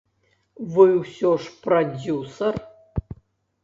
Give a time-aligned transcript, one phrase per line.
[0.77, 2.53] Вы ўсё ж прадзюсар.